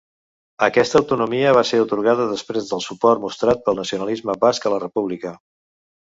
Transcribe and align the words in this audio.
Aquesta 0.67 0.97
autonomia 0.99 1.49
va 1.57 1.61
ser 1.71 1.81
atorgada 1.83 2.25
després 2.31 2.71
del 2.71 2.81
suport 2.85 3.21
mostrat 3.25 3.61
pel 3.67 3.77
nacionalisme 3.81 4.35
basc 4.45 4.67
a 4.67 4.73
la 4.75 4.81
República. 4.85 5.35